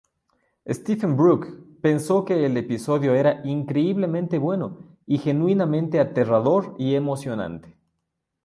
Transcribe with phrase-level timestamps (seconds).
[0.67, 7.77] Stephen Brook pensó que el episodio era "increíblemente bueno" y "genuinamente aterrador y emocionante".